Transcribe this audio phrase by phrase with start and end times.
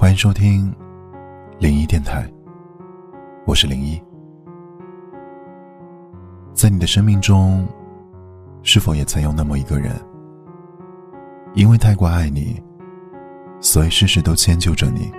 [0.00, 0.74] 欢迎收听
[1.58, 2.26] 零一电台，
[3.44, 4.02] 我是零一。
[6.54, 7.68] 在你的生命中，
[8.62, 9.94] 是否也曾有那么一个人，
[11.52, 12.58] 因为太过爱你，
[13.60, 15.12] 所以事事都迁就着你？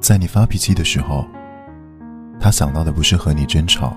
[0.00, 1.24] 在你发脾气的时候，
[2.40, 3.96] 他想到的不是和你争吵，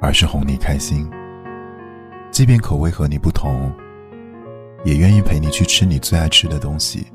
[0.00, 1.06] 而是哄你开心。
[2.30, 3.70] 即便口味和你不同，
[4.86, 7.06] 也愿意陪你去吃你最爱吃的东西。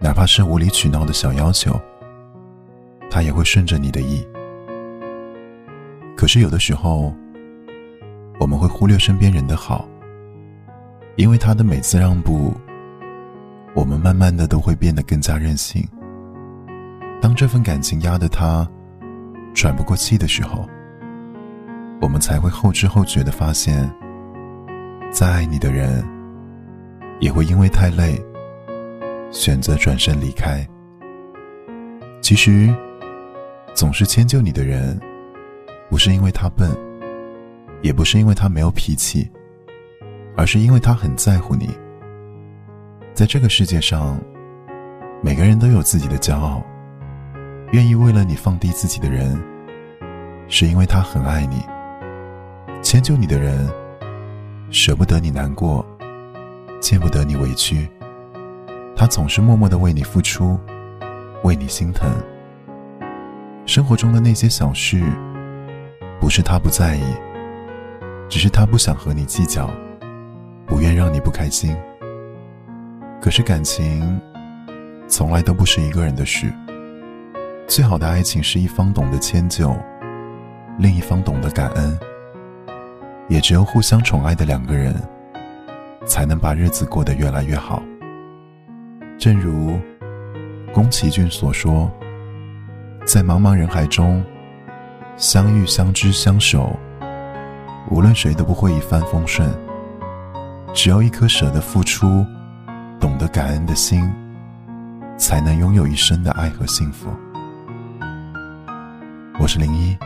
[0.00, 1.78] 哪怕是无理取闹的小要求，
[3.10, 4.26] 他也会顺着你的意。
[6.16, 7.12] 可是有的时候，
[8.38, 9.88] 我们会忽略身边人的好，
[11.16, 12.54] 因为他的每次让步，
[13.74, 15.86] 我们慢慢的都会变得更加任性。
[17.20, 18.68] 当这份感情压得他
[19.54, 20.68] 喘不过气的时候，
[22.00, 23.90] 我们才会后知后觉的发现，
[25.10, 26.04] 再爱你的人，
[27.18, 28.24] 也会因为太累。
[29.30, 30.66] 选择转身离开。
[32.20, 32.74] 其实，
[33.74, 34.98] 总是迁就你的人，
[35.88, 36.70] 不是因为他笨，
[37.82, 39.30] 也不是因为他没有脾气，
[40.36, 41.70] 而是因为他很在乎你。
[43.14, 44.20] 在这个世界上，
[45.22, 46.62] 每个人都有自己的骄傲，
[47.72, 49.40] 愿意为了你放低自己的人，
[50.48, 51.62] 是因为他很爱你。
[52.82, 53.68] 迁就你的人，
[54.70, 55.84] 舍不得你难过，
[56.80, 57.88] 见不得你委屈。
[58.98, 60.58] 他总是默默的为你付出，
[61.44, 62.10] 为你心疼。
[63.64, 65.00] 生活中的那些小事，
[66.20, 67.04] 不是他不在意，
[68.28, 69.70] 只是他不想和你计较，
[70.66, 71.76] 不愿让你不开心。
[73.22, 74.20] 可是感情，
[75.06, 76.52] 从来都不是一个人的事。
[77.68, 79.76] 最好的爱情是一方懂得迁就，
[80.76, 81.96] 另一方懂得感恩。
[83.28, 84.92] 也只有互相宠爱的两个人，
[86.04, 87.80] 才能把日子过得越来越好。
[89.18, 89.76] 正如
[90.72, 91.90] 宫崎骏所说，
[93.04, 94.24] 在茫茫人海中
[95.16, 96.78] 相遇、相知、相守，
[97.90, 99.52] 无论谁都不会一帆风顺。
[100.72, 102.24] 只要一颗舍得付出、
[103.00, 104.08] 懂得感恩的心，
[105.16, 107.08] 才能拥有一生的爱和幸福。
[109.40, 109.98] 我是零一，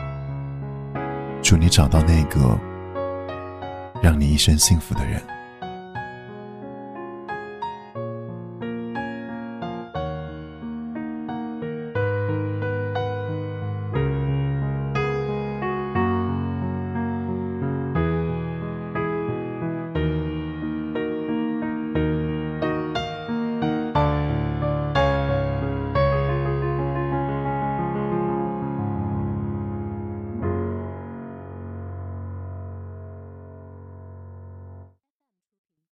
[1.43, 2.59] 祝你找到那个
[4.01, 5.21] 让你一生幸福的人。